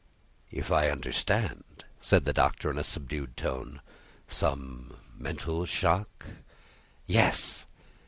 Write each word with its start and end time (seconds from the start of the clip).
"If 0.49 0.71
I 0.71 0.89
understand," 0.89 1.85
said 1.99 2.25
the 2.25 2.33
Doctor, 2.33 2.71
in 2.71 2.79
a 2.79 2.83
subdued 2.83 3.37
tone, 3.37 3.81
"some 4.27 4.97
mental 5.15 5.63
shock?" 5.67 6.25
"Yes!" 7.05 7.67